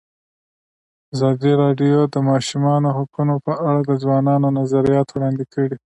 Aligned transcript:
ازادي 1.13 1.51
راډیو 1.63 1.99
د 2.07 2.11
د 2.13 2.15
ماشومانو 2.29 2.87
حقونه 2.97 3.35
په 3.45 3.53
اړه 3.67 3.81
د 3.85 3.91
ځوانانو 4.03 4.47
نظریات 4.59 5.07
وړاندې 5.11 5.43
کړي. 5.53 5.77